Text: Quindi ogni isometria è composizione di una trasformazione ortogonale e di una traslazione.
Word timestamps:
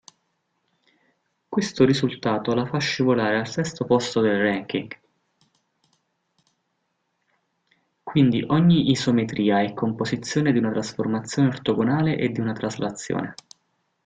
Quindi 8.03 8.43
ogni 8.47 8.89
isometria 8.89 9.61
è 9.61 9.73
composizione 9.75 10.51
di 10.51 10.57
una 10.57 10.71
trasformazione 10.71 11.47
ortogonale 11.49 12.17
e 12.17 12.29
di 12.29 12.39
una 12.39 12.53
traslazione. 12.53 13.35